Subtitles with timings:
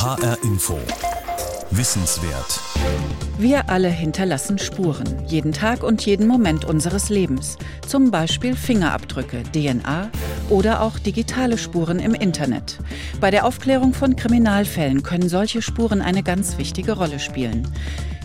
[0.00, 0.78] HR Info.
[1.72, 2.58] Wissenswert.
[3.36, 7.58] Wir alle hinterlassen Spuren, jeden Tag und jeden Moment unseres Lebens.
[7.86, 10.10] Zum Beispiel Fingerabdrücke, DNA
[10.48, 12.78] oder auch digitale Spuren im Internet.
[13.20, 17.70] Bei der Aufklärung von Kriminalfällen können solche Spuren eine ganz wichtige Rolle spielen.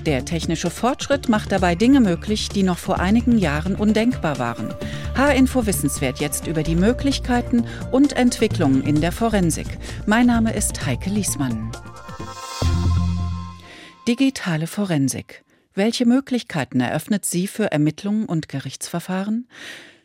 [0.06, 4.72] Der technische Fortschritt macht dabei Dinge möglich, die noch vor einigen Jahren undenkbar waren.
[5.18, 9.66] H-Info Wissenswert jetzt über die Möglichkeiten und Entwicklungen in der Forensik.
[10.06, 11.72] Mein Name ist Heike Liesmann.
[14.08, 15.44] Digitale Forensik.
[15.74, 19.48] Welche Möglichkeiten eröffnet sie für Ermittlungen und Gerichtsverfahren?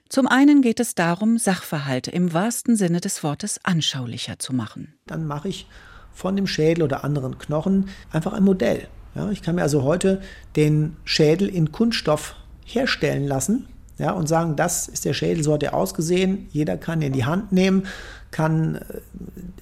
[0.08, 4.94] Zum einen geht es darum, Sachverhalte im wahrsten Sinne des Wortes anschaulicher zu machen.
[5.06, 5.66] Dann mache ich
[6.10, 8.88] von dem Schädel oder anderen Knochen einfach ein Modell.
[9.14, 10.20] Ja, ich kann mir also heute
[10.56, 13.66] den Schädel in Kunststoff herstellen lassen
[13.98, 16.48] ja, und sagen, das ist der Schädel, so hat er ausgesehen.
[16.52, 17.86] Jeder kann ihn in die Hand nehmen,
[18.30, 18.80] kann äh,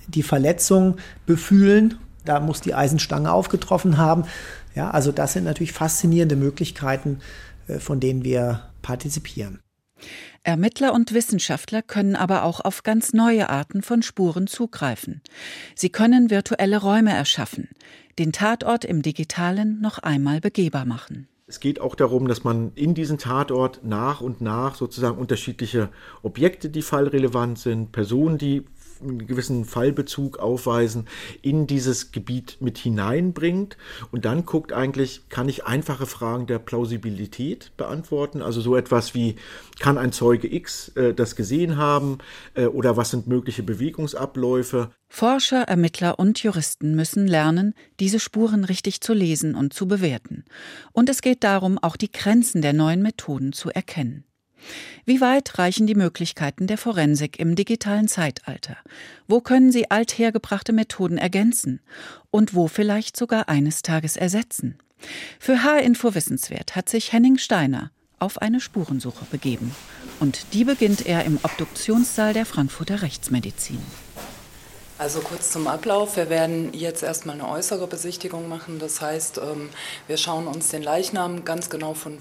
[0.07, 1.99] die Verletzung befühlen.
[2.25, 4.25] Da muss die Eisenstange aufgetroffen haben.
[4.75, 7.21] Ja, also das sind natürlich faszinierende Möglichkeiten,
[7.67, 9.59] äh, von denen wir partizipieren.
[10.43, 15.23] Ermittler und Wissenschaftler können aber auch auf ganz neue Arten von Spuren zugreifen.
[15.75, 17.69] Sie können virtuelle Räume erschaffen,
[18.19, 21.29] den Tatort im digitalen noch einmal begehbar machen.
[21.47, 25.89] Es geht auch darum, dass man in diesen Tatort nach und nach sozusagen unterschiedliche
[26.23, 28.65] Objekte, die fallrelevant sind, Personen, die
[29.01, 31.07] einen gewissen Fallbezug aufweisen,
[31.43, 33.77] in dieses Gebiet mit hineinbringt
[34.11, 39.37] und dann guckt eigentlich, kann ich einfache Fragen der Plausibilität beantworten, also so etwas wie,
[39.79, 42.19] kann ein Zeuge X äh, das gesehen haben
[42.55, 44.91] äh, oder was sind mögliche Bewegungsabläufe.
[45.09, 50.45] Forscher, Ermittler und Juristen müssen lernen, diese Spuren richtig zu lesen und zu bewerten.
[50.93, 54.28] Und es geht darum, auch die Grenzen der neuen Methoden zu erkennen.
[55.05, 58.77] Wie weit reichen die Möglichkeiten der Forensik im digitalen Zeitalter?
[59.27, 61.81] Wo können sie althergebrachte Methoden ergänzen?
[62.31, 64.79] Und wo vielleicht sogar eines Tages ersetzen?
[65.39, 69.75] Für H-Info Wissenswert hat sich Henning Steiner auf eine Spurensuche begeben.
[70.21, 73.81] Und die beginnt er im Obduktionssaal der Frankfurter Rechtsmedizin.
[74.99, 76.17] Also kurz zum Ablauf.
[76.17, 78.81] Wir werden jetzt erstmal eine äußere Besichtigung machen.
[78.81, 79.69] Das heißt, ähm,
[80.09, 82.19] wir schauen uns den Leichnam ganz genau von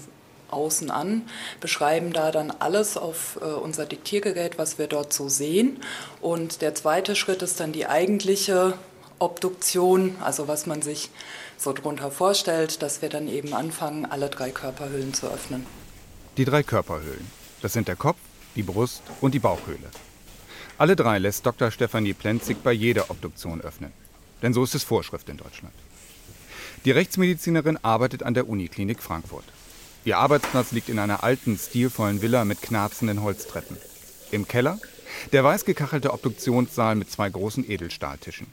[0.50, 1.22] außen an,
[1.60, 5.80] beschreiben da dann alles auf äh, unser Diktiergerät, was wir dort so sehen.
[6.20, 8.74] Und der zweite Schritt ist dann die eigentliche
[9.18, 11.10] Obduktion, also was man sich
[11.56, 15.66] so drunter vorstellt, dass wir dann eben anfangen, alle drei Körperhüllen zu öffnen.
[16.36, 17.26] Die drei Körperhüllen.
[17.62, 18.18] Das sind der Kopf,
[18.54, 19.90] die Brust und die Bauchhöhle.
[20.78, 21.72] Alle drei lässt Dr.
[21.72, 23.92] Stefanie Plenzig bei jeder Obduktion öffnen.
[24.42, 25.74] Denn so ist es Vorschrift in Deutschland.
[26.84, 29.44] Die Rechtsmedizinerin arbeitet an der Uniklinik Frankfurt.
[30.08, 33.76] Ihr Arbeitsplatz liegt in einer alten, stilvollen Villa mit knarzenden Holztreppen.
[34.30, 34.78] Im Keller
[35.32, 38.46] der weiß gekachelte Obduktionssaal mit zwei großen Edelstahltischen.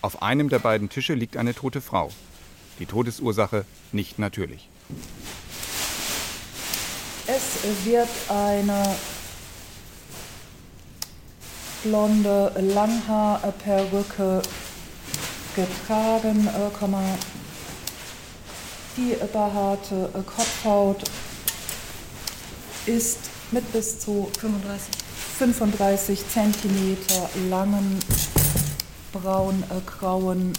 [0.00, 2.10] Auf einem der beiden Tische liegt eine tote Frau.
[2.78, 4.70] Die Todesursache nicht natürlich.
[7.26, 8.96] Es wird eine
[11.84, 14.40] blonde Langhaarperücke
[15.54, 16.78] getragen, äh,
[18.98, 21.04] die behaarte Kopfhaut
[22.86, 23.18] ist
[23.52, 24.92] mit bis zu 35,
[25.38, 26.96] 35 cm
[27.48, 27.98] langen
[29.12, 30.52] braun-grauen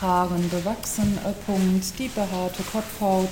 [0.00, 1.18] Haaren bewachsen.
[1.46, 1.98] Punkt.
[1.98, 3.30] Die behaarte Kopfhaut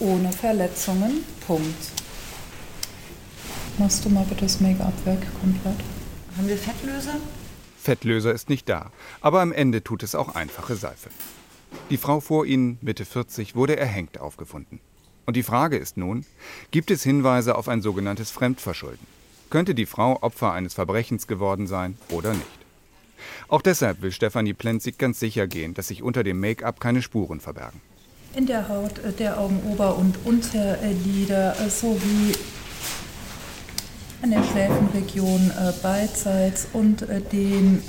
[0.00, 1.24] ohne Verletzungen.
[1.46, 1.92] Punkt.
[3.78, 5.78] Machst du mal bitte das Make-up weg komplett?
[6.36, 7.16] Haben wir Fettlöser?
[7.80, 11.08] Fettlöser ist nicht da, aber am Ende tut es auch einfache Seife.
[11.88, 14.80] Die Frau vor ihnen, Mitte 40, wurde erhängt aufgefunden.
[15.26, 16.26] Und die Frage ist nun,
[16.70, 19.06] gibt es Hinweise auf ein sogenanntes Fremdverschulden?
[19.48, 22.46] Könnte die Frau Opfer eines Verbrechens geworden sein oder nicht?
[23.48, 27.40] Auch deshalb will Stefanie Plenzig ganz sicher gehen, dass sich unter dem Make-up keine Spuren
[27.40, 27.80] verbergen.
[28.34, 32.32] In der Haut äh, der Augenober- und Unterlider äh, sowie
[34.22, 37.82] an der Schläfenregion äh, beidseits und äh, den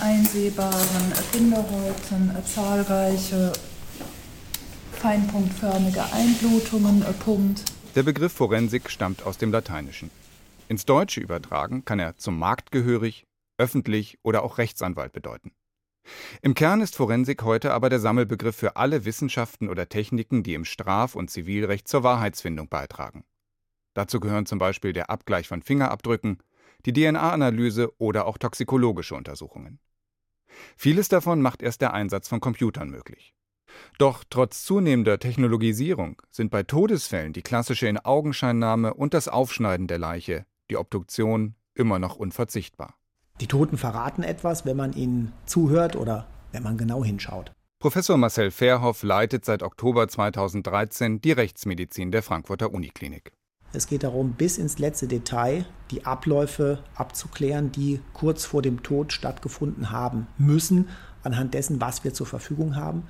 [0.00, 3.52] einsehbaren Binderhäuten äh, zahlreiche
[4.92, 7.04] feinpunktförmige Einblutungen.
[7.24, 7.62] Punkt.
[7.94, 10.10] Der Begriff Forensik stammt aus dem Lateinischen.
[10.68, 13.24] Ins Deutsche übertragen kann er zum Markt gehörig,
[13.56, 15.52] öffentlich oder auch Rechtsanwalt bedeuten.
[16.42, 20.64] Im Kern ist Forensik heute aber der Sammelbegriff für alle Wissenschaften oder Techniken, die im
[20.64, 23.24] Straf- und Zivilrecht zur Wahrheitsfindung beitragen.
[23.96, 26.36] Dazu gehören zum Beispiel der Abgleich von Fingerabdrücken,
[26.84, 29.78] die DNA-Analyse oder auch toxikologische Untersuchungen.
[30.76, 33.34] Vieles davon macht erst der Einsatz von Computern möglich.
[33.96, 40.44] Doch trotz zunehmender Technologisierung sind bei Todesfällen die klassische Inaugenscheinnahme und das Aufschneiden der Leiche,
[40.70, 42.98] die Obduktion, immer noch unverzichtbar.
[43.40, 47.52] Die Toten verraten etwas, wenn man ihnen zuhört oder wenn man genau hinschaut.
[47.78, 53.32] Professor Marcel Verhoff leitet seit Oktober 2013 die Rechtsmedizin der Frankfurter Uniklinik.
[53.76, 59.12] Es geht darum, bis ins letzte Detail die Abläufe abzuklären, die kurz vor dem Tod
[59.12, 60.88] stattgefunden haben müssen,
[61.22, 63.02] anhand dessen, was wir zur Verfügung haben.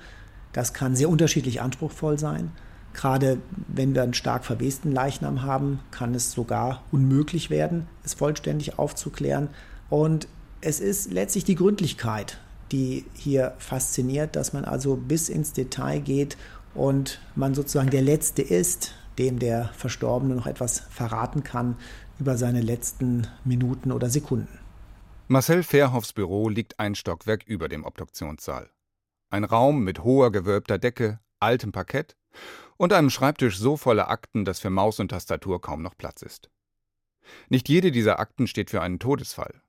[0.51, 2.51] Das kann sehr unterschiedlich anspruchsvoll sein.
[2.93, 3.37] Gerade
[3.69, 9.47] wenn wir einen stark verwesten Leichnam haben, kann es sogar unmöglich werden, es vollständig aufzuklären.
[9.89, 10.27] Und
[10.59, 12.39] es ist letztlich die Gründlichkeit,
[12.73, 16.35] die hier fasziniert, dass man also bis ins Detail geht
[16.73, 21.75] und man sozusagen der Letzte ist, dem der Verstorbene noch etwas verraten kann
[22.19, 24.59] über seine letzten Minuten oder Sekunden.
[25.27, 28.69] Marcel Verhoffs Büro liegt ein Stockwerk über dem Obduktionssaal.
[29.29, 32.15] Ein Raum mit hoher gewölbter Decke, altem Parkett
[32.77, 36.49] und einem Schreibtisch so voller Akten, dass für Maus und Tastatur kaum noch Platz ist.
[37.49, 39.61] Nicht jede dieser Akten steht für einen Todesfall.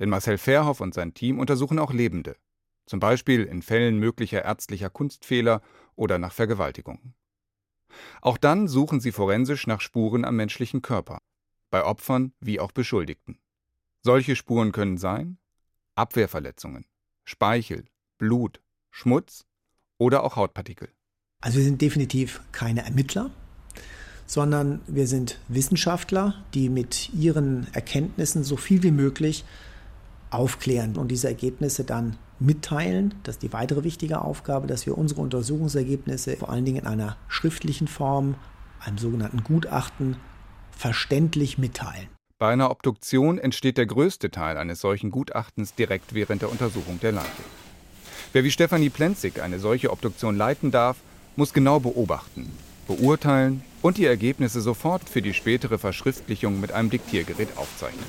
[0.00, 2.36] Denn Marcel Verhoff und sein Team untersuchen auch Lebende,
[2.86, 5.60] zum Beispiel in Fällen möglicher ärztlicher Kunstfehler
[5.94, 7.14] oder nach Vergewaltigungen.
[8.20, 11.20] Auch dann suchen sie forensisch nach Spuren am menschlichen Körper,
[11.70, 13.38] bei Opfern wie auch Beschuldigten.
[14.02, 15.38] Solche Spuren können sein
[15.94, 16.86] Abwehrverletzungen,
[17.24, 17.84] Speichel,
[18.18, 18.60] Blut,
[18.90, 19.44] Schmutz
[19.98, 20.88] oder auch Hautpartikel.
[21.40, 23.30] Also wir sind definitiv keine Ermittler,
[24.26, 29.44] sondern wir sind Wissenschaftler, die mit ihren Erkenntnissen so viel wie möglich
[30.30, 33.14] aufklären und diese Ergebnisse dann mitteilen.
[33.22, 37.16] Das ist die weitere wichtige Aufgabe, dass wir unsere Untersuchungsergebnisse vor allen Dingen in einer
[37.28, 38.34] schriftlichen Form,
[38.80, 40.16] einem sogenannten Gutachten,
[40.70, 42.08] verständlich mitteilen.
[42.38, 47.12] Bei einer Obduktion entsteht der größte Teil eines solchen Gutachtens direkt während der Untersuchung der
[47.12, 47.42] Leiche.
[48.32, 50.98] Wer wie Stefanie Plenzig eine solche Obduktion leiten darf,
[51.34, 52.52] muss genau beobachten,
[52.86, 58.06] beurteilen und die Ergebnisse sofort für die spätere Verschriftlichung mit einem Diktiergerät aufzeichnen.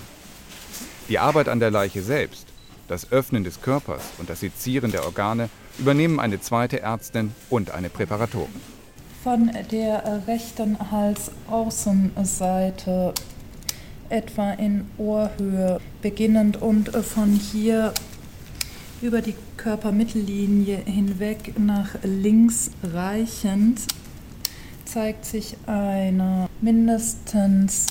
[1.08, 2.48] Die Arbeit an der Leiche selbst,
[2.89, 7.89] das Öffnen des Körpers und das Sezieren der Organe übernehmen eine zweite Ärztin und eine
[7.89, 8.50] Präparatorin.
[9.24, 13.13] Von der rechten Halsaußenseite
[14.09, 17.94] etwa in Ohrhöhe beginnend und von hier
[19.01, 23.81] über die Körpermittellinie hinweg nach links reichend
[24.85, 27.88] zeigt sich eine mindestens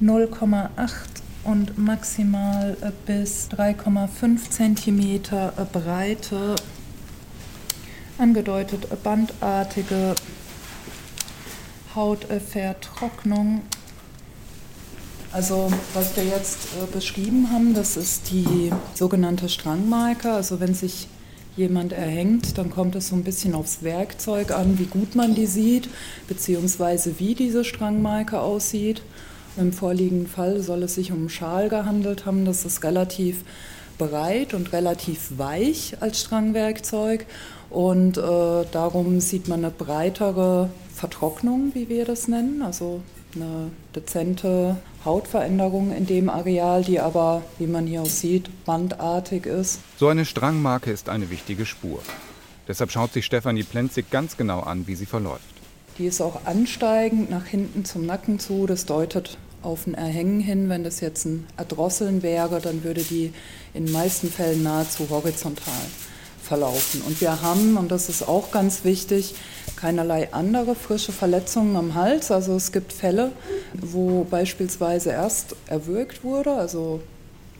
[0.00, 5.00] 0,8 und maximal äh, bis 3,5 cm
[5.32, 6.56] äh, breite,
[8.18, 10.14] angedeutet bandartige
[11.94, 13.62] Hautvertrocknung.
[15.32, 20.34] Also was wir jetzt äh, beschrieben haben, das ist die sogenannte Strangmarker.
[20.34, 21.08] Also wenn sich
[21.56, 25.46] jemand erhängt, dann kommt es so ein bisschen aufs Werkzeug an, wie gut man die
[25.46, 25.88] sieht,
[26.28, 29.02] beziehungsweise wie diese Strangmarke aussieht.
[29.60, 32.46] Im vorliegenden Fall soll es sich um einen Schal gehandelt haben.
[32.46, 33.44] Das ist relativ
[33.98, 37.26] breit und relativ weich als Strangwerkzeug.
[37.68, 38.20] Und äh,
[38.72, 42.62] darum sieht man eine breitere Vertrocknung, wie wir das nennen.
[42.62, 43.02] Also
[43.34, 49.80] eine dezente Hautveränderung in dem Areal, die aber, wie man hier auch sieht, bandartig ist.
[49.98, 52.00] So eine Strangmarke ist eine wichtige Spur.
[52.66, 55.44] Deshalb schaut sich Stefanie Plenzig ganz genau an, wie sie verläuft.
[55.98, 58.66] Die ist auch ansteigend nach hinten zum Nacken zu.
[58.66, 60.68] Das deutet auf ein Erhängen hin.
[60.68, 63.32] Wenn das jetzt ein Erdrosseln wäre, dann würde die
[63.74, 65.72] in den meisten Fällen nahezu horizontal
[66.42, 67.02] verlaufen.
[67.02, 69.34] Und wir haben, und das ist auch ganz wichtig,
[69.76, 72.30] keinerlei andere frische Verletzungen am Hals.
[72.30, 73.32] Also es gibt Fälle,
[73.74, 77.00] wo beispielsweise erst erwürgt wurde, also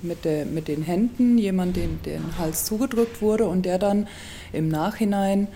[0.03, 4.09] mit, der, mit den Händen jemand den, den Hals zugedrückt wurde und der dann
[4.53, 5.49] im Nachhinein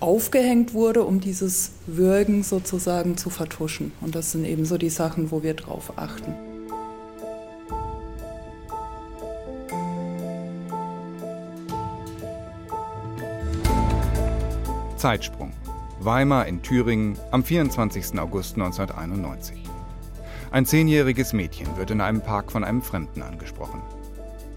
[0.00, 3.92] aufgehängt wurde, um dieses Würgen sozusagen zu vertuschen.
[4.00, 6.34] Und das sind eben so die Sachen, wo wir drauf achten.
[14.96, 15.52] Zeitsprung.
[16.00, 18.18] Weimar in Thüringen am 24.
[18.18, 19.62] August 1991.
[20.50, 23.82] Ein zehnjähriges Mädchen wird in einem Park von einem Fremden angesprochen.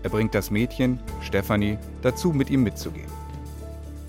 [0.04, 3.21] Er bringt das Mädchen, Stefanie, dazu, mit ihm mitzugehen.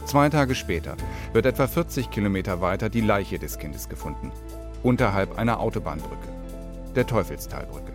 [0.04, 0.96] Zwei Tage später
[1.32, 4.32] wird etwa 40 Kilometer weiter die Leiche des Kindes gefunden,
[4.82, 6.28] unterhalb einer Autobahnbrücke,
[6.94, 7.92] der Teufelstalbrücke.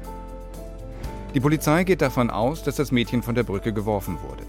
[1.34, 4.44] Die Polizei geht davon aus, dass das Mädchen von der Brücke geworfen wurde.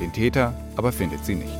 [0.00, 1.58] Den Täter aber findet sie nicht.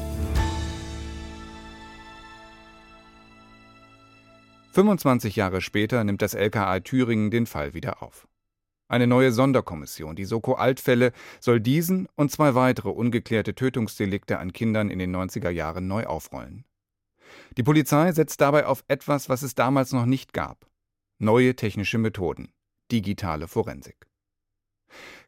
[4.73, 8.29] 25 Jahre später nimmt das LKA Thüringen den Fall wieder auf.
[8.91, 14.91] Eine neue Sonderkommission, die Soko Altfälle, soll diesen und zwei weitere ungeklärte Tötungsdelikte an Kindern
[14.91, 16.65] in den 90er Jahren neu aufrollen.
[17.57, 20.67] Die Polizei setzt dabei auf etwas, was es damals noch nicht gab.
[21.21, 22.53] Neue technische Methoden,
[22.91, 24.09] digitale Forensik.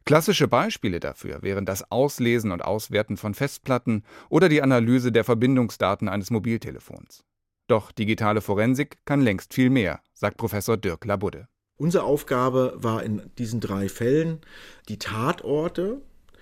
[0.03, 6.09] Klassische Beispiele dafür wären das Auslesen und Auswerten von Festplatten oder die Analyse der Verbindungsdaten
[6.09, 7.23] eines Mobiltelefons.
[7.67, 11.47] Doch digitale Forensik kann längst viel mehr, sagt Professor Dirk Labudde.
[11.83, 14.39] Unsere Aufgabe war in diesen drei Fällen,
[14.87, 15.99] die Tatorte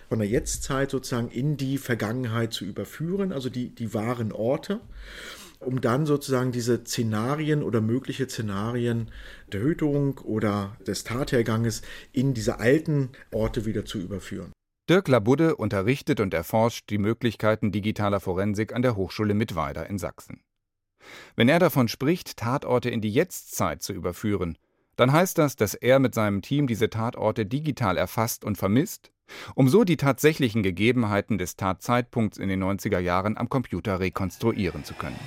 [0.08, 4.82] von der Jetztzeit sozusagen in die Vergangenheit zu überführen, also die, die wahren Orte,
[5.60, 9.10] um dann sozusagen diese Szenarien oder mögliche Szenarien
[9.52, 11.82] der Tötung oder des Tatherganges
[12.12, 14.52] in diese alten Orte wieder zu überführen.
[14.92, 20.44] Dirk Labudde unterrichtet und erforscht die Möglichkeiten digitaler Forensik an der Hochschule Mittweida in Sachsen.
[21.36, 24.56] Wenn er davon spricht, Tatorte in die Jetztzeit zu überführen,
[25.02, 29.12] dann heißt das, dass er mit seinem Team diese Tatorte digital erfasst und vermisst,
[29.56, 34.94] um so die tatsächlichen Gegebenheiten des Tatzeitpunkts in den 90er Jahren am Computer rekonstruieren zu
[34.94, 35.20] können.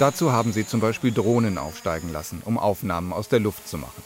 [0.00, 4.02] Dazu haben sie zum Beispiel Drohnen aufsteigen lassen, um Aufnahmen aus der Luft zu machen.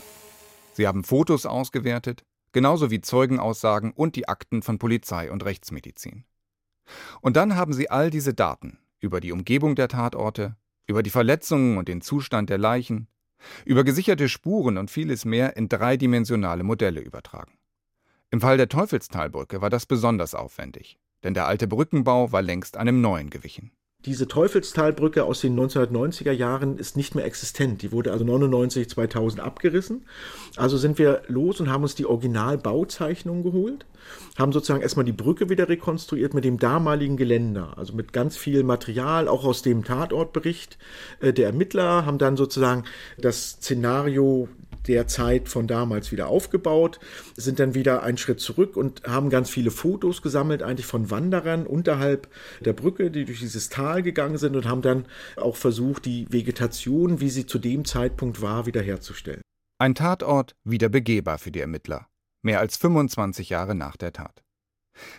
[0.75, 6.25] Sie haben Fotos ausgewertet, genauso wie Zeugenaussagen und die Akten von Polizei und Rechtsmedizin.
[7.23, 10.57] Und dann haben sie all diese Daten über die Umgebung der Tatorte,
[10.87, 13.07] über die Verletzungen und den Zustand der Leichen,
[13.65, 17.59] über gesicherte Spuren und vieles mehr in dreidimensionale Modelle übertragen.
[18.31, 23.01] Im Fall der Teufelstalbrücke war das besonders aufwendig, denn der alte Brückenbau war längst einem
[23.01, 23.73] neuen gewichen.
[24.07, 27.83] Diese Teufelstalbrücke aus den 1990er Jahren ist nicht mehr existent.
[27.83, 30.07] Die wurde also 99, 2000 abgerissen.
[30.57, 33.85] Also sind wir los und haben uns die Originalbauzeichnung geholt,
[34.39, 38.63] haben sozusagen erstmal die Brücke wieder rekonstruiert mit dem damaligen Geländer, also mit ganz viel
[38.65, 40.79] Material, auch aus dem Tatortbericht
[41.21, 42.85] äh, der Ermittler, haben dann sozusagen
[43.19, 44.49] das Szenario
[44.87, 47.01] der Zeit von damals wieder aufgebaut,
[47.37, 51.67] sind dann wieder einen Schritt zurück und haben ganz viele Fotos gesammelt, eigentlich von Wanderern
[51.67, 52.29] unterhalb
[52.61, 55.07] der Brücke, die durch dieses Tal gegangen sind und haben dann
[55.37, 59.43] auch versucht, die Vegetation, wie sie zu dem Zeitpunkt war, wiederherzustellen.
[59.79, 62.07] Ein Tatort wieder begehbar für die Ermittler,
[62.43, 64.43] mehr als 25 Jahre nach der Tat.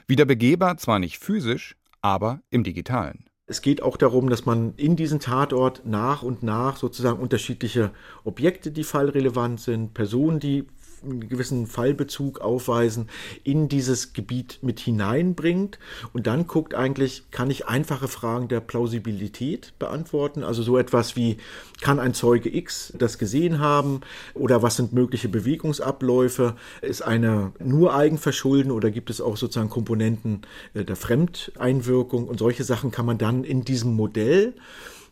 [0.07, 3.30] Wieder begehbar zwar nicht physisch, aber im digitalen.
[3.51, 7.91] Es geht auch darum, dass man in diesen Tatort nach und nach sozusagen unterschiedliche
[8.23, 10.67] Objekte, die fallrelevant sind, Personen, die
[11.03, 13.09] einen gewissen Fallbezug aufweisen,
[13.43, 15.79] in dieses Gebiet mit hineinbringt.
[16.13, 21.37] Und dann guckt eigentlich, kann ich einfache Fragen der Plausibilität beantworten, also so etwas wie,
[21.81, 24.01] kann ein Zeuge X das gesehen haben?
[24.33, 30.41] Oder was sind mögliche Bewegungsabläufe, ist eine nur Eigenverschulden oder gibt es auch sozusagen Komponenten
[30.73, 32.27] äh, der Fremdeinwirkung?
[32.27, 34.53] Und solche Sachen kann man dann in diesem Modell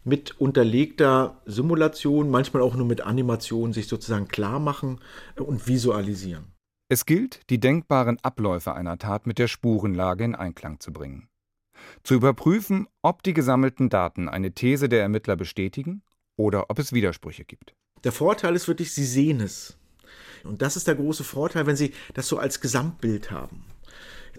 [0.03, 4.99] mit unterlegter Simulation, manchmal auch nur mit Animation sich sozusagen klar machen
[5.37, 6.45] und visualisieren.
[6.91, 11.29] Es gilt, die denkbaren Abläufe einer Tat mit der Spurenlage in Einklang zu bringen.
[12.03, 16.01] Zu überprüfen, ob die gesammelten Daten eine These der Ermittler bestätigen
[16.35, 17.75] oder ob es Widersprüche gibt.
[18.03, 19.77] Der Vorteil ist wirklich, Sie sehen es.
[20.43, 23.65] Und das ist der große Vorteil, wenn Sie das so als Gesamtbild haben.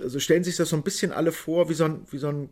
[0.01, 2.29] Also stellen Sie sich das so ein bisschen alle vor, wie so ein, wie so
[2.29, 2.49] ein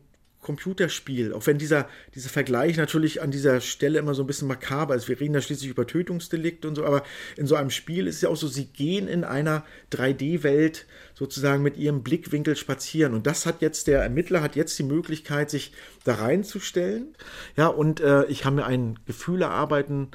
[0.49, 4.95] Computerspiel, auch wenn dieser, dieser Vergleich natürlich an dieser Stelle immer so ein bisschen makaber
[4.95, 5.07] ist.
[5.07, 7.03] Wir reden da schließlich über Tötungsdelikte und so, aber
[7.37, 11.63] in so einem Spiel ist es ja auch so, sie gehen in einer 3D-Welt sozusagen
[11.63, 13.13] mit ihrem Blickwinkel spazieren.
[13.13, 15.73] Und das hat jetzt, der Ermittler hat jetzt die Möglichkeit, sich
[16.05, 17.15] da reinzustellen.
[17.59, 20.13] Ja, und äh, ich kann mir ein Gefühl erarbeiten,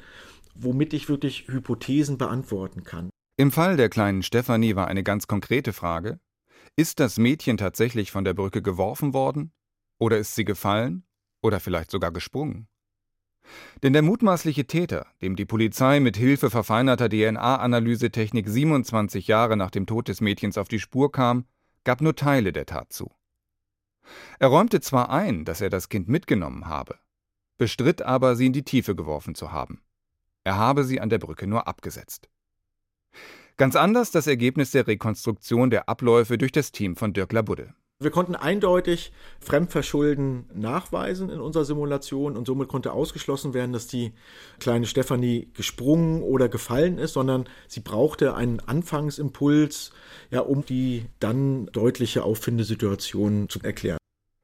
[0.56, 3.08] womit ich wirklich Hypothesen beantworten kann.
[3.36, 6.18] Im Fall der kleinen Stefanie war eine ganz konkrete Frage.
[6.74, 9.52] Ist das Mädchen tatsächlich von der Brücke geworfen worden
[9.98, 11.04] oder ist sie gefallen?
[11.42, 12.68] Oder vielleicht sogar gesprungen?
[13.82, 19.86] Denn der mutmaßliche Täter, dem die Polizei mit Hilfe verfeinerter DNA-Analysetechnik 27 Jahre nach dem
[19.86, 21.44] Tod des Mädchens auf die Spur kam,
[21.84, 23.10] gab nur Teile der Tat zu.
[24.38, 26.98] Er räumte zwar ein, dass er das Kind mitgenommen habe,
[27.58, 29.82] bestritt aber, sie in die Tiefe geworfen zu haben.
[30.44, 32.28] Er habe sie an der Brücke nur abgesetzt.
[33.56, 37.74] Ganz anders das Ergebnis der Rekonstruktion der Abläufe durch das Team von Dirk Labudde.
[38.00, 44.12] Wir konnten eindeutig Fremdverschulden nachweisen in unserer Simulation und somit konnte ausgeschlossen werden, dass die
[44.58, 49.92] kleine Stefanie gesprungen oder gefallen ist, sondern sie brauchte einen Anfangsimpuls,
[50.30, 53.98] ja, um die dann deutliche Auffindesituation zu erklären.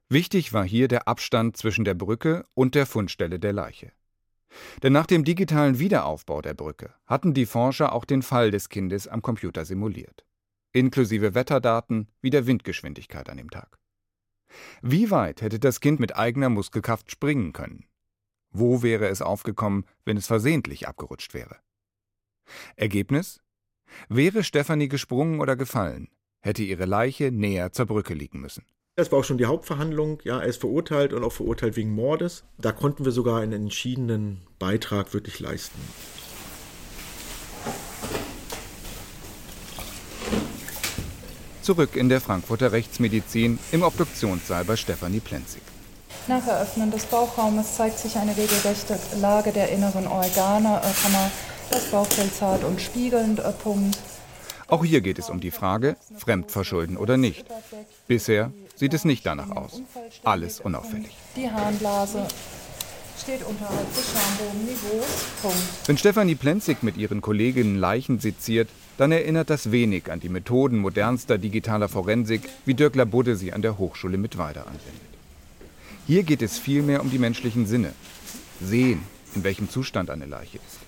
[0.08, 3.92] Wichtig war hier der Abstand zwischen der Brücke und der Fundstelle der Leiche.
[4.82, 9.06] Denn nach dem digitalen Wiederaufbau der Brücke hatten die Forscher auch den Fall des Kindes
[9.06, 10.24] am Computer simuliert
[10.72, 13.78] inklusive Wetterdaten wie der Windgeschwindigkeit an dem Tag.
[14.82, 17.86] Wie weit hätte das Kind mit eigener Muskelkraft springen können?
[18.50, 21.56] Wo wäre es aufgekommen, wenn es versehentlich abgerutscht wäre?
[22.76, 23.40] Ergebnis?
[24.08, 26.08] Wäre Stefanie gesprungen oder gefallen,
[26.40, 28.64] hätte ihre Leiche näher zur Brücke liegen müssen.
[28.96, 30.20] Das war auch schon die Hauptverhandlung.
[30.24, 32.44] Ja, er ist verurteilt und auch verurteilt wegen Mordes.
[32.58, 35.80] Da konnten wir sogar einen entschiedenen Beitrag wirklich leisten.
[41.70, 45.62] Zurück in der Frankfurter Rechtsmedizin im Obduktionssaal bei Stefanie Plenzig.
[46.26, 50.80] Nach Eröffnen des Bauchraumes zeigt sich eine regelrechte Lage der inneren Organe.
[50.82, 51.30] Äh,
[51.70, 53.38] das Bauchfell zart und spiegelnd.
[53.38, 53.96] Äh, Punkt.
[54.66, 57.46] Auch hier geht es um die Frage, Fremdverschulden oder nicht.
[58.08, 59.80] Bisher sieht es nicht danach aus.
[60.24, 61.16] Alles unauffällig.
[61.36, 62.26] Die Harnblase
[63.22, 65.24] steht unterhalb des Schambogenniveaus.
[65.40, 65.58] Punkt.
[65.86, 68.68] Wenn Stefanie Plenzig mit ihren Kolleginnen Leichen seziert,
[68.98, 73.62] dann erinnert das wenig an die Methoden modernster digitaler Forensik, wie Dirk Labudde sie an
[73.62, 75.10] der Hochschule Mittweida anwendet.
[76.06, 77.92] Hier geht es vielmehr um die menschlichen Sinne.
[78.60, 79.02] Sehen,
[79.34, 80.78] in welchem Zustand eine Leiche ist.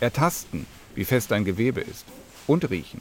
[0.00, 2.04] Ertasten, wie fest ein Gewebe ist.
[2.46, 3.00] Und riechen.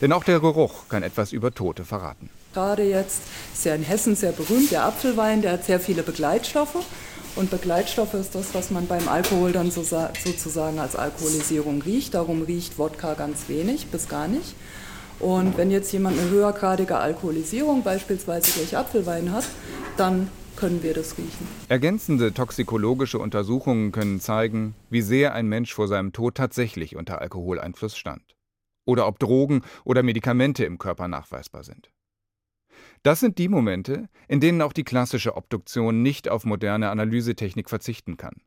[0.00, 2.30] Denn auch der Geruch kann etwas über Tote verraten.
[2.52, 6.84] Gerade jetzt ist ja in Hessen sehr berühmt, der Apfelwein, der hat sehr viele Begleitstoffe.
[7.36, 12.14] Und Begleitstoffe ist das, was man beim Alkohol dann so, sozusagen als Alkoholisierung riecht.
[12.14, 14.54] Darum riecht Wodka ganz wenig bis gar nicht.
[15.18, 19.44] Und wenn jetzt jemand eine höhergradige Alkoholisierung, beispielsweise durch Apfelwein hat,
[19.96, 21.48] dann können wir das riechen.
[21.68, 27.96] Ergänzende toxikologische Untersuchungen können zeigen, wie sehr ein Mensch vor seinem Tod tatsächlich unter Alkoholeinfluss
[27.96, 28.36] stand.
[28.84, 31.90] Oder ob Drogen oder Medikamente im Körper nachweisbar sind.
[33.04, 38.16] Das sind die Momente, in denen auch die klassische Obduktion nicht auf moderne Analysetechnik verzichten
[38.16, 38.40] kann.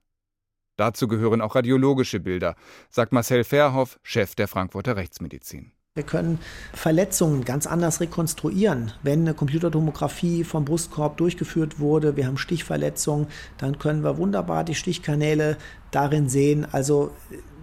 [0.78, 2.56] Dazu gehören auch radiologische Bilder,
[2.90, 5.74] sagt Marcel Verhoff, Chef der Frankfurter Rechtsmedizin.
[5.94, 6.40] Wir können
[6.74, 8.94] Verletzungen ganz anders rekonstruieren.
[9.04, 13.28] Wenn eine Computertomographie vom Brustkorb durchgeführt wurde, wir haben Stichverletzungen,
[13.60, 15.58] dann können wir wunderbar die Stichkanäle
[15.92, 16.66] darin sehen.
[16.72, 17.12] Also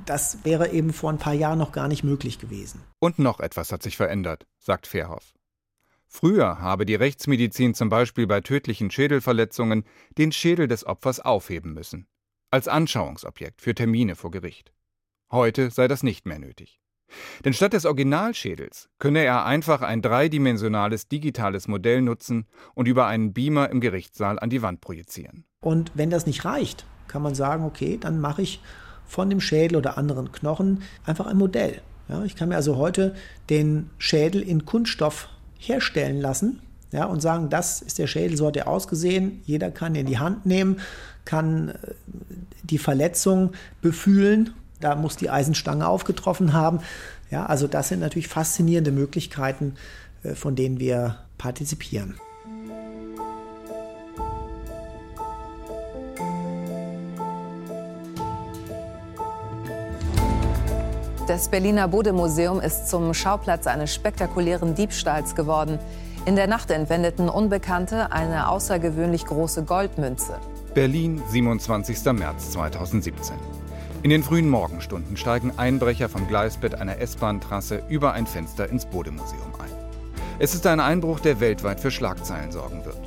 [0.06, 2.82] das wäre eben vor ein paar Jahren noch gar nicht möglich gewesen.
[3.00, 5.34] Und noch etwas hat sich verändert, sagt Verhoff.
[6.16, 9.82] Früher habe die Rechtsmedizin zum Beispiel bei tödlichen Schädelverletzungen
[10.16, 12.06] den Schädel des Opfers aufheben müssen,
[12.52, 14.72] als Anschauungsobjekt für Termine vor Gericht.
[15.32, 16.78] Heute sei das nicht mehr nötig.
[17.44, 23.32] Denn statt des Originalschädels könne er einfach ein dreidimensionales digitales Modell nutzen und über einen
[23.32, 25.44] Beamer im Gerichtssaal an die Wand projizieren.
[25.62, 28.60] Und wenn das nicht reicht, kann man sagen, okay, dann mache ich
[29.04, 31.82] von dem Schädel oder anderen Knochen einfach ein Modell.
[32.08, 33.16] Ja, ich kann mir also heute
[33.50, 35.28] den Schädel in Kunststoff
[35.68, 36.60] herstellen lassen
[36.92, 39.42] ja, und sagen, das ist der Schädel, so hat er ausgesehen.
[39.44, 40.80] Jeder kann ihn in die Hand nehmen,
[41.24, 41.74] kann äh,
[42.62, 46.80] die Verletzung befühlen da muss die Eisenstange aufgetroffen haben.
[47.30, 49.76] Ja, also das sind natürlich faszinierende Möglichkeiten,
[50.22, 52.16] äh, von denen wir partizipieren.
[61.26, 65.78] Das Berliner Bodemuseum ist zum Schauplatz eines spektakulären Diebstahls geworden.
[66.26, 70.38] In der Nacht entwendeten Unbekannte eine außergewöhnlich große Goldmünze.
[70.74, 72.12] Berlin, 27.
[72.12, 73.36] März 2017.
[74.02, 79.54] In den frühen Morgenstunden steigen Einbrecher vom Gleisbett einer S-Bahn-Trasse über ein Fenster ins Bodemuseum
[79.60, 79.72] ein.
[80.38, 83.00] Es ist ein Einbruch, der weltweit für Schlagzeilen sorgen wird.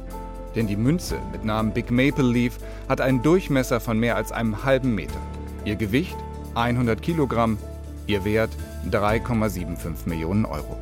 [0.55, 2.57] Denn die Münze mit Namen Big Maple Leaf
[2.89, 5.19] hat einen Durchmesser von mehr als einem halben Meter.
[5.65, 6.17] Ihr Gewicht
[6.55, 7.59] 100 Kilogramm,
[8.07, 8.55] ihr Wert
[8.89, 10.77] 3,75 Millionen Euro.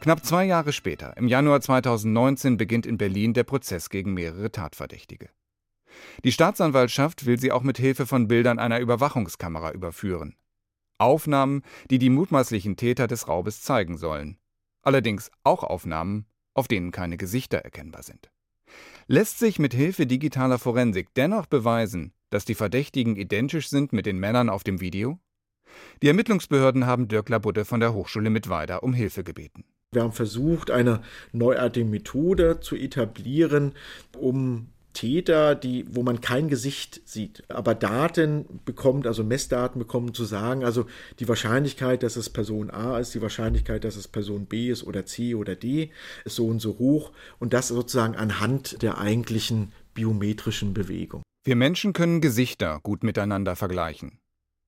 [0.00, 5.30] Knapp zwei Jahre später, im Januar 2019, beginnt in Berlin der Prozess gegen mehrere Tatverdächtige.
[6.24, 10.36] Die Staatsanwaltschaft will sie auch mit Hilfe von Bildern einer Überwachungskamera überführen.
[10.98, 14.38] Aufnahmen, die die mutmaßlichen Täter des Raubes zeigen sollen.
[14.82, 18.30] Allerdings auch Aufnahmen, auf denen keine Gesichter erkennbar sind.
[19.06, 24.18] Lässt sich mit Hilfe digitaler Forensik dennoch beweisen, dass die Verdächtigen identisch sind mit den
[24.18, 25.18] Männern auf dem Video?
[26.02, 29.64] Die Ermittlungsbehörden haben Dirk Labudde von der Hochschule Mittweida um Hilfe gebeten.
[29.92, 33.72] Wir haben versucht, eine neuartige Methode zu etablieren,
[34.16, 40.24] um Täter, die, wo man kein Gesicht sieht, aber Daten bekommt, also Messdaten bekommen, zu
[40.24, 40.86] sagen, also
[41.18, 45.06] die Wahrscheinlichkeit, dass es Person A ist, die Wahrscheinlichkeit, dass es Person B ist oder
[45.06, 45.90] C oder D,
[46.24, 51.22] ist so und so hoch und das sozusagen anhand der eigentlichen biometrischen Bewegung.
[51.44, 54.20] Wir Menschen können Gesichter gut miteinander vergleichen.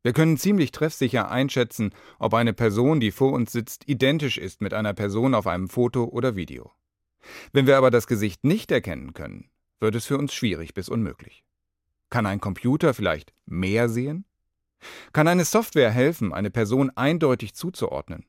[0.03, 4.75] Wir können ziemlich treffsicher einschätzen, ob eine Person, die vor uns sitzt, identisch ist mit
[4.75, 6.73] einer Person auf einem Foto oder Video.
[7.53, 11.45] Wenn wir aber das Gesicht nicht erkennen können, wird es für uns schwierig bis unmöglich.
[12.11, 14.25] Kann ein Computer vielleicht mehr sehen?
[15.13, 18.27] Kann eine Software helfen, eine Person eindeutig zuzuordnen?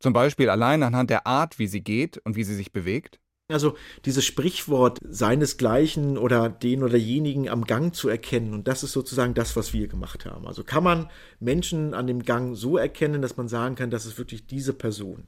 [0.00, 3.20] Zum Beispiel allein anhand der Art, wie sie geht und wie sie sich bewegt?
[3.52, 3.76] Also
[4.06, 9.34] dieses Sprichwort seinesgleichen oder den oder jenigen am Gang zu erkennen und das ist sozusagen
[9.34, 10.46] das, was wir gemacht haben.
[10.46, 14.16] Also kann man Menschen an dem Gang so erkennen, dass man sagen kann, das ist
[14.16, 15.26] wirklich diese Person.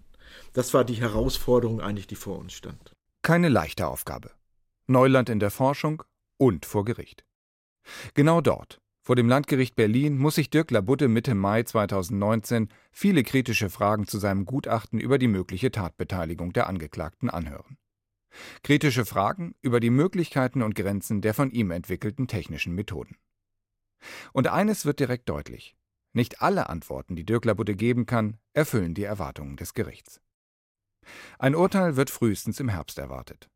[0.54, 2.92] Das war die Herausforderung eigentlich, die vor uns stand.
[3.20, 4.30] Keine leichte Aufgabe.
[4.86, 6.02] Neuland in der Forschung
[6.38, 7.24] und vor Gericht.
[8.14, 13.70] Genau dort, Vor dem Landgericht Berlin muss sich Dirk Labudde Mitte Mai 2019 viele kritische
[13.70, 17.76] Fragen zu seinem Gutachten über die mögliche Tatbeteiligung der Angeklagten anhören.
[18.62, 23.16] Kritische Fragen über die Möglichkeiten und Grenzen der von ihm entwickelten technischen Methoden.
[24.32, 25.76] Und eines wird direkt deutlich.
[26.12, 30.20] Nicht alle Antworten, die Dirk Labudde geben kann, erfüllen die Erwartungen des Gerichts.
[31.38, 33.48] Ein Urteil wird frühestens im Herbst erwartet.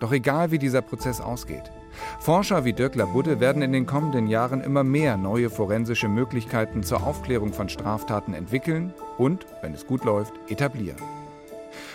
[0.00, 1.70] Doch egal wie dieser Prozess ausgeht,
[2.18, 7.06] Forscher wie Dirk Labudde werden in den kommenden Jahren immer mehr neue forensische Möglichkeiten zur
[7.06, 10.98] Aufklärung von Straftaten entwickeln und, wenn es gut läuft, etablieren.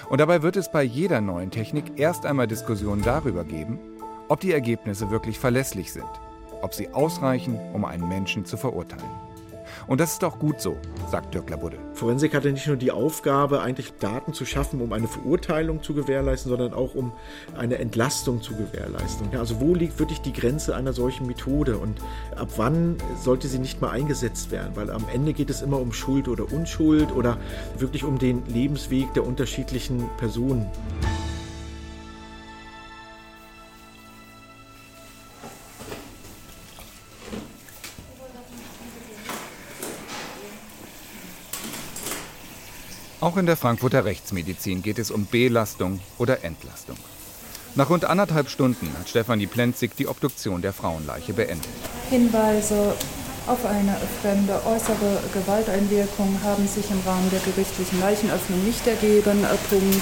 [0.09, 3.79] Und dabei wird es bei jeder neuen Technik erst einmal Diskussionen darüber geben,
[4.29, 6.09] ob die Ergebnisse wirklich verlässlich sind,
[6.61, 9.26] ob sie ausreichen, um einen Menschen zu verurteilen.
[9.87, 10.77] Und das ist auch gut so,
[11.09, 11.77] sagt Dirk Labudde.
[11.93, 15.93] Forensik hat ja nicht nur die Aufgabe, eigentlich Daten zu schaffen, um eine Verurteilung zu
[15.93, 17.13] gewährleisten, sondern auch um
[17.57, 19.35] eine Entlastung zu gewährleisten.
[19.37, 21.99] also wo liegt wirklich die Grenze einer solchen Methode und
[22.35, 24.75] ab wann sollte sie nicht mehr eingesetzt werden?
[24.75, 27.37] Weil am Ende geht es immer um Schuld oder Unschuld oder
[27.77, 30.69] wirklich um den Lebensweg der unterschiedlichen Personen.
[43.27, 46.95] Auch in der Frankfurter Rechtsmedizin geht es um Belastung oder Entlastung.
[47.75, 51.67] Nach rund anderthalb Stunden hat Stefanie Plenzig die Obduktion der Frauenleiche beendet.
[52.09, 52.95] Hinweise
[53.45, 59.45] auf eine fremde äußere Gewalteinwirkung haben sich im Rahmen der gerichtlichen Leichenöffnung nicht ergeben.
[59.69, 60.01] Punkt.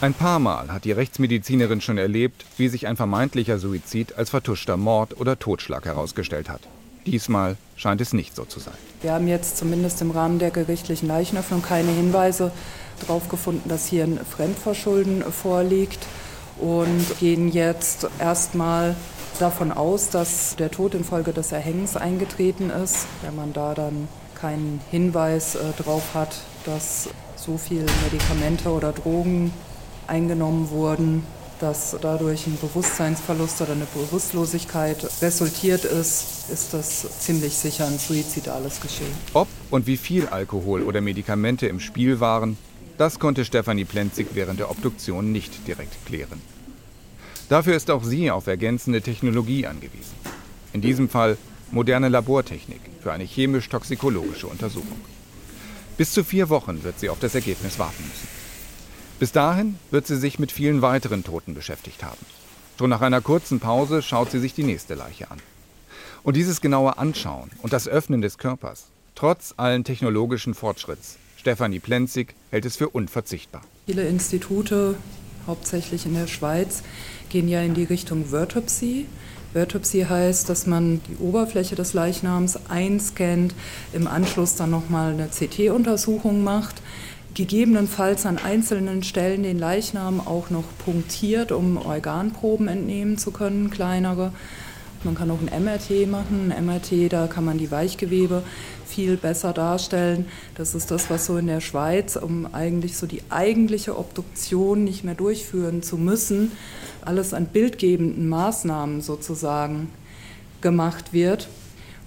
[0.00, 4.78] Ein paar Mal hat die Rechtsmedizinerin schon erlebt, wie sich ein vermeintlicher Suizid als vertuschter
[4.78, 6.62] Mord oder Totschlag herausgestellt hat.
[7.06, 8.74] Diesmal scheint es nicht so zu sein.
[9.00, 12.52] Wir haben jetzt zumindest im Rahmen der gerichtlichen Leichenöffnung keine Hinweise
[13.00, 16.06] darauf gefunden, dass hier ein Fremdverschulden vorliegt
[16.58, 18.96] und gehen jetzt erstmal
[19.38, 23.06] davon aus, dass der Tod infolge des Erhängens eingetreten ist.
[23.22, 29.52] Wenn man da dann keinen Hinweis äh, darauf hat, dass so viele Medikamente oder Drogen
[30.06, 31.24] eingenommen wurden,
[31.60, 38.80] dass dadurch ein Bewusstseinsverlust oder eine Bewusstlosigkeit resultiert ist, ist das ziemlich sicher ein suizidales
[38.80, 39.12] Geschehen.
[39.34, 42.56] Ob und wie viel Alkohol oder Medikamente im Spiel waren,
[42.96, 46.40] das konnte Stefanie Plenzig während der Obduktion nicht direkt klären.
[47.48, 50.14] Dafür ist auch sie auf ergänzende Technologie angewiesen.
[50.72, 51.38] In diesem Fall
[51.70, 55.00] moderne Labortechnik für eine chemisch-toxikologische Untersuchung.
[55.96, 58.37] Bis zu vier Wochen wird sie auf das Ergebnis warten müssen.
[59.18, 62.24] Bis dahin wird sie sich mit vielen weiteren Toten beschäftigt haben.
[62.78, 65.38] Schon nach einer kurzen Pause schaut sie sich die nächste Leiche an.
[66.22, 72.34] Und dieses genaue Anschauen und das Öffnen des Körpers, trotz allen technologischen Fortschritts, Stefanie Plenzig
[72.50, 73.62] hält es für unverzichtbar.
[73.86, 74.94] Viele Institute,
[75.48, 76.84] hauptsächlich in der Schweiz,
[77.28, 79.06] gehen ja in die Richtung Vertopsie.
[79.52, 83.54] Vertopsie heißt, dass man die Oberfläche des Leichnams einscannt,
[83.92, 86.82] im Anschluss dann nochmal eine CT-Untersuchung macht
[87.38, 94.32] gegebenenfalls an einzelnen Stellen den Leichnam auch noch punktiert, um Organproben entnehmen zu können, kleinere.
[95.04, 96.50] Man kann auch ein MRT machen.
[96.50, 98.42] Ein MRT, da kann man die Weichgewebe
[98.84, 100.26] viel besser darstellen.
[100.56, 105.04] Das ist das, was so in der Schweiz, um eigentlich so die eigentliche Obduktion nicht
[105.04, 106.50] mehr durchführen zu müssen,
[107.02, 109.90] alles an bildgebenden Maßnahmen sozusagen
[110.60, 111.48] gemacht wird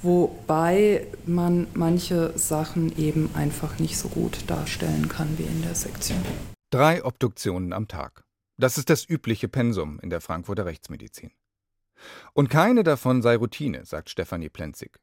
[0.01, 6.19] wobei man manche Sachen eben einfach nicht so gut darstellen kann wie in der Sektion.
[6.69, 8.23] Drei Obduktionen am Tag.
[8.57, 11.31] Das ist das übliche Pensum in der Frankfurter Rechtsmedizin.
[12.33, 14.99] Und keine davon sei Routine, sagt Stefanie Plenzig.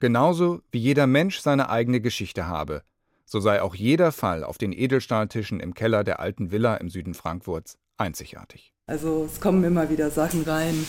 [0.00, 2.82] Genauso wie jeder Mensch seine eigene Geschichte habe,
[3.24, 7.14] so sei auch jeder Fall auf den Edelstahltischen im Keller der alten Villa im Süden
[7.14, 8.72] Frankfurts einzigartig.
[8.86, 10.86] Also es kommen immer wieder Sachen rein,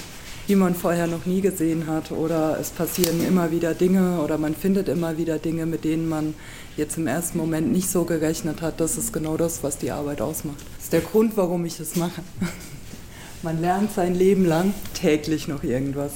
[0.47, 2.11] die man vorher noch nie gesehen hat.
[2.11, 6.33] Oder es passieren immer wieder Dinge oder man findet immer wieder Dinge, mit denen man
[6.77, 8.79] jetzt im ersten Moment nicht so gerechnet hat.
[8.79, 10.59] Das ist genau das, was die Arbeit ausmacht.
[10.75, 12.21] Das ist der Grund, warum ich es mache.
[13.43, 16.13] Man lernt sein Leben lang täglich noch irgendwas.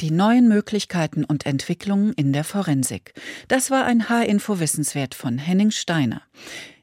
[0.00, 3.14] Die neuen Möglichkeiten und Entwicklungen in der Forensik.
[3.48, 6.22] Das war ein H-Info Wissenswert von Henning Steiner.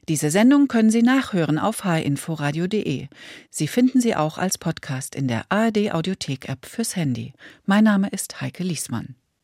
[0.08, 3.08] Diese Sendung können Sie nachhören auf hinforadio.de.
[3.50, 7.32] Sie finden sie auch als Podcast in der ARD Audiothek App fürs Handy.
[7.64, 9.14] Mein Name ist Heike Liesmann.